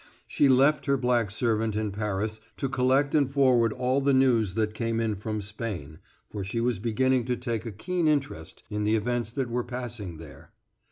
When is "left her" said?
0.49-0.97